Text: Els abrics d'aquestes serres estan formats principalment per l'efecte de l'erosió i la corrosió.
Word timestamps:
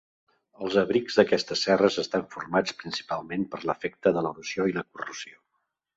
Els 0.67 0.77
abrics 0.81 1.17
d'aquestes 1.19 1.61
serres 1.67 1.99
estan 2.03 2.25
formats 2.37 2.75
principalment 2.81 3.45
per 3.53 3.61
l'efecte 3.71 4.15
de 4.17 4.25
l'erosió 4.29 4.67
i 4.73 4.79
la 4.79 4.87
corrosió. 4.93 5.39